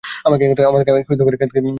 [0.25, 0.67] আমাকে এখান থেকে
[0.87, 1.69] বের হতে দাও!